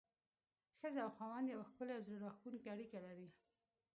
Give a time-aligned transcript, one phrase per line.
[0.79, 3.27] ښځه او خاوند يوه ښکلي او زړه راښکونکي اړيکه لري.